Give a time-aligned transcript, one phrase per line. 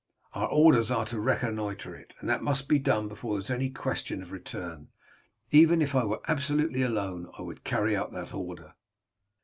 [0.33, 3.69] Our orders are to reconnoitre it and that must be done before there is any
[3.69, 4.87] question of return.
[5.51, 8.73] Even if I were absolutely alone, I would carry out that order."